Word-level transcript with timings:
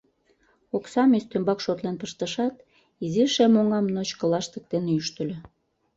Оксам 0.75 1.09
ӱстембак 1.17 1.59
шотлен 1.65 1.95
пыштышат, 2.01 2.55
изи 3.05 3.23
шем 3.33 3.53
оҥам 3.61 3.85
ночко 3.95 4.23
лаштык 4.31 4.65
дене 4.73 4.91
ӱштыльӧ. 4.99 5.37